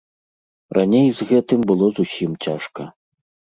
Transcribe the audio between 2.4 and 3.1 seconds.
цяжка.